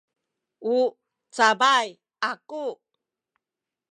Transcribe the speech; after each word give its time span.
u 0.73 0.75
cabay 1.35 1.87
aku 2.29 2.65